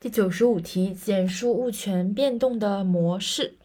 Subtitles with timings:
[0.00, 3.56] 第九十五题，简述物权变动的模式。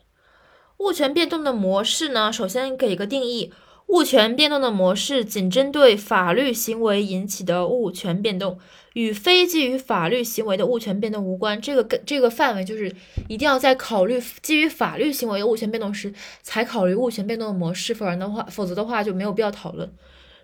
[0.77, 3.53] 物权变动的模式呢，首先给个定义：
[3.85, 8.57] 物权变动的模式仅针对法律行为引起的物权变动，
[8.93, 11.61] 与非基于法律行为的物权变动无关。
[11.61, 12.91] 这个跟这个范围就是
[13.29, 16.11] 一定要在考虑基于法律行为的物权变动时，
[16.41, 19.93] 才考虑物权变动的模式，否则的话，否则的话就没有必要讨论。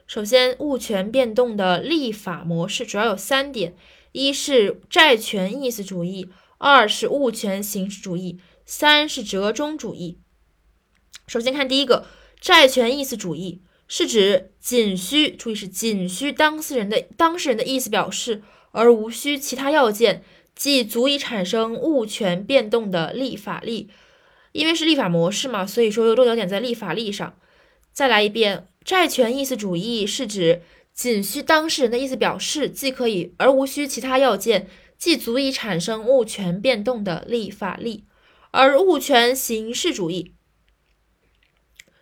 [0.06, 3.74] 首先，物权变动的立法模式主要有三点。
[4.12, 10.18] 一是债权意思主义，二是物权形式主义，三是折中主义。
[11.28, 12.07] 首先看第一个，
[12.42, 20.24] 债权意思主义是指仅需注意是仅需当事人的当事人的意思表示，而无需其他要件，
[20.55, 23.89] 即足以产生物权变动的立法力。
[24.52, 27.38] 因为是立法模式嘛，所以说又落脚点在立法力上。
[27.94, 30.64] 再来一遍，债权意思主义是指。
[30.93, 38.06] 仅需当事人的意思表示，即可以，而无需其他要件，即足以产生物权变动的立法力。
[38.52, 40.33] 而物权形式主义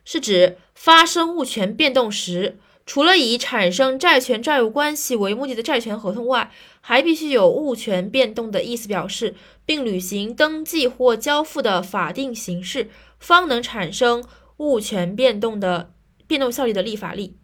[0.05, 12.89] 是指发生物权变动时，除了以产生债权债务关系为目的的债权合同外，还必须有物权变动的意思表示，并履行登记或交付的法定形式，
[13.19, 14.23] 方能产生
[14.57, 15.93] 物权变动的
[16.25, 17.37] 变动效力的立法力。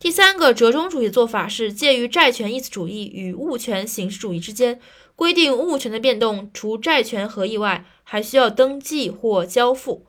[0.00, 4.80] 第三个折中主义做法是介于债权意思主义与物权形式主义之间，
[5.16, 10.06] 规定物权的变动除债权合意外，还需要登记或交付。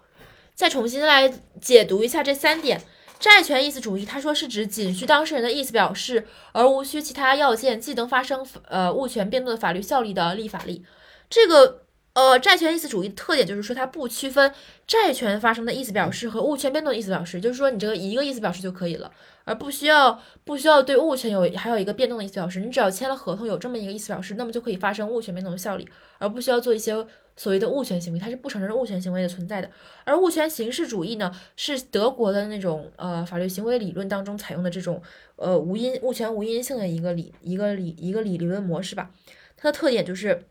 [0.54, 2.84] 再重新来解读一下这三点：
[3.20, 10.84] 债权意思主义，他说是指仅需当事人的意思表示，而无需其他要件，即能发生呃物权变动的法律效力的立法力。
[11.30, 11.86] 这个。
[12.14, 14.52] 呃，债权意思主义特点就是说，它不区分
[14.86, 19.10] 债权发生的意思表示和物权变动的意思表示，就是说你这个一个意思表示就可以了，
[19.46, 22.60] 而不需要不需要对物权有还有一个变动的意思表示。
[22.60, 25.88] 你只要签了合同有这么一个意思表示，那么就可以发生物权变动的效力，
[26.18, 26.94] 而不需要做一些
[27.38, 29.70] 所谓的物权行为，它是不承认物权行为的存在的。
[30.04, 35.02] 而物权形式主义呢，是德国的那种呃法律行为理论当中采用的这种
[35.38, 39.12] 呃无因物权无因性的一个理一个理一个理理论模式吧。
[39.56, 40.44] 它的特点就是。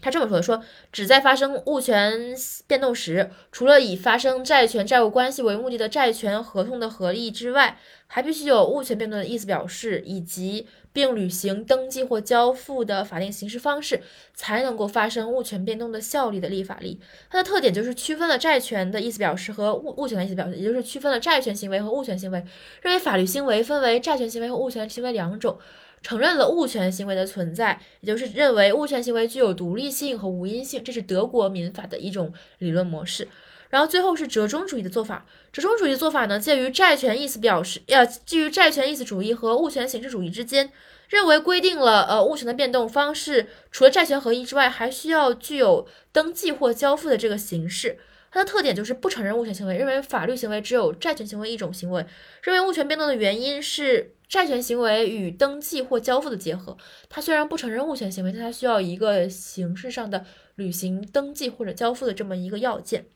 [0.00, 2.34] 他这么说的：说只在发生物权
[2.66, 14.00] 变动时，除了以发生债权债务关系为目的的债权合同的合意之外，还必须有物权变动的意思表示，以及并履行登记或交付的法定形式方式，
[14.34, 17.00] 才能够发生物权变动的效力的立法力。
[17.28, 22.42] 它的特点就是区分了债权的意思表示和物物权的意思表示，也就是区分了债权行为和物权行为，
[22.82, 25.58] 认为法律行为分为债权行为和物权行为两种。
[26.08, 33.28] 承认了物权行为的存在，也就是认为物权行为具有独立性和无因性，这是德国民法的一种理论模式。
[33.68, 40.72] 然后最后是折中主义的做法，折中主义做法呢，介于债权意思表示，要基于债权意思主义和物权形式主义之间，
[41.10, 47.98] 认为规定了呃物权的变动方式，除了债权合一之外，还需要具有登记或交付的这个形式。
[48.30, 52.06] 它的特点就是不承认物权行为，认为法律行为只有债权行为一种行为，
[52.42, 54.14] 认为物权变动的原因是。
[54.28, 56.76] 债权行为与登记或交付的结合，
[57.08, 63.06] 它虽然不承认物权行为，但它需要一个形式上的履行登记或者交付的这么一个要件。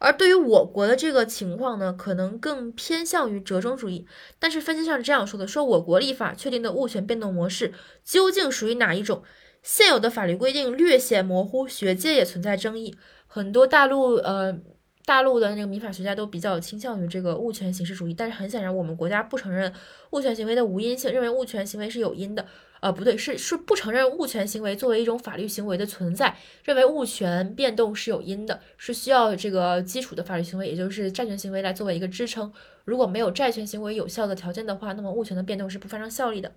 [0.00, 4.06] 而对于我国的这个情况呢，可能更偏向于折中主义。
[4.40, 7.72] 但是分析上是这样说的：说我国立法确定的物权变动模式
[8.04, 9.22] 究竟属于哪一种？
[9.62, 12.96] 现有的法律规定略显模糊，学界也存在争议。
[13.28, 14.58] 很多大陆呃。
[15.08, 19.72] 大陆的那个民法学家都比较倾向于这个物权形式主义，但是很显然，我们国家不承认
[20.10, 22.44] 物权行为的无因性，认为物权行为是有因的。
[22.80, 32.52] 呃，不对，是是不承认物权行为作为一种法律行为的存在，认为物权变动是有因的，是需要这个基础的法律行为，也就是债权行为来作为一个支撑。
[32.84, 36.52] 如果没有债权行为有效的条件的话，那么物权的变动是不发生效力的。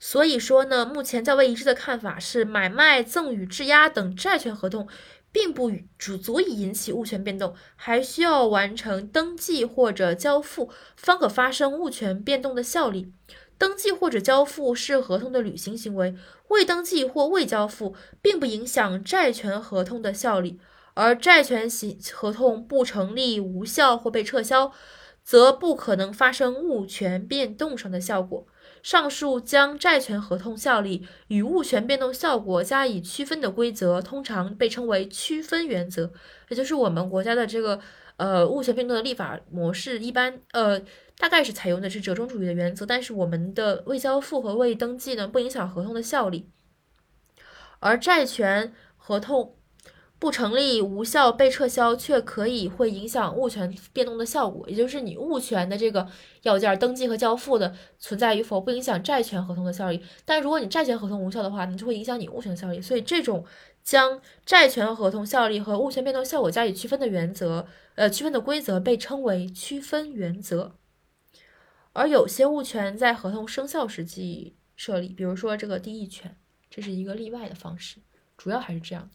[0.00, 4.88] 所以说呢，目前较为一致的看法是，买卖、赠与、质押等债权合同。
[5.32, 13.12] 并不足足以引起物权变动，还需要完成登记或者交付，方可发生物权变动的效力。
[13.58, 16.14] 登记或者交付是合同的履行行为，
[16.48, 20.60] 未登记或未交付，并不影响债权合同的效力。
[20.94, 24.72] 而债权行合同不成立、无效或被撤销，
[25.22, 28.46] 则不可能发生物权变动上的效果。
[28.82, 36.12] 上述将债权合同效力与物权变动效果加以区分的规则，通常被称为区分原则，
[36.48, 37.80] 也就是我们国家的这个
[38.16, 40.80] 呃物权变动的立法模式，一般呃
[41.16, 46.50] 大概是采用的是折中主义的原则，但是我们的未交付和未登记呢，不影响合同的效力，
[47.78, 49.56] 而债权合同。
[50.22, 56.06] 不成立、无效、被撤销，却可以会影响物权变动的效果，也就是你物权的这个
[56.42, 60.00] 要件登记和交付的存在与否，不影响债权合同的效力。
[60.24, 62.80] 但如果你债权合同无效的话，你就会影响你物权效力。
[62.80, 63.44] 所以这种
[63.82, 67.66] 将债权合同效力和物权变动效果加以区分的原则，
[67.96, 70.76] 呃，区分的规则被称为区分原则。
[71.92, 76.36] 而有些物权在合同生效时即设立，比如说这个地役权，
[76.70, 77.98] 这是一个例外的方式，
[78.36, 79.10] 主要还是这样。